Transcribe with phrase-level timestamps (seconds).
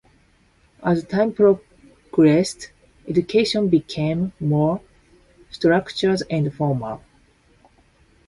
[0.83, 2.71] As time progressed,
[3.07, 4.81] education became more
[5.51, 7.03] structured and formal.